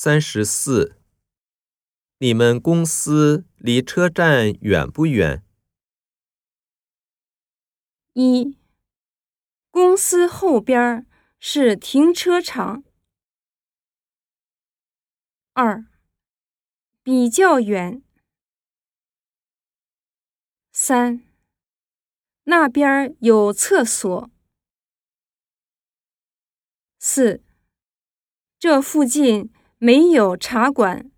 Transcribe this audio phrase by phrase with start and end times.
[0.00, 0.96] 三十四。
[2.18, 5.44] 你们公司离车站远不远？
[8.12, 8.56] 一，
[9.72, 11.04] 公司后边
[11.40, 12.84] 是停车场。
[15.52, 15.84] 二，
[17.02, 18.00] 比较远。
[20.70, 21.24] 三，
[22.44, 24.30] 那边有厕所。
[27.00, 27.42] 四，
[28.60, 31.08] 这附近没有茶馆。